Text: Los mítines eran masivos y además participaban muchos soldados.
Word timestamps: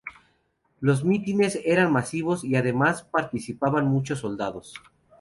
Los 0.79 1.03
mítines 1.05 1.59
eran 1.63 1.93
masivos 1.93 2.43
y 2.43 2.55
además 2.55 3.03
participaban 3.03 3.85
muchos 3.87 4.17
soldados. 4.17 4.73